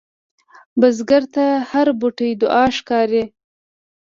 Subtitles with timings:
[0.79, 3.23] بزګر ته هره بوټۍ دعا ښکاري